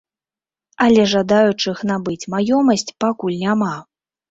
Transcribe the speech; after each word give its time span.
Але 0.85 1.03
жадаючых 1.11 1.77
набыць 1.91 2.29
маёмасць 2.37 2.87
пакуль 3.07 3.39
няма. 3.45 3.73